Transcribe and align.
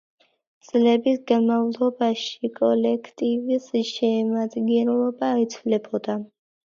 წლების 0.67 1.19
განმავლობაში 1.31 2.51
კოლექტივის 2.59 3.69
შემადგენლობა 3.99 5.31
იცვლებოდა. 5.47 6.17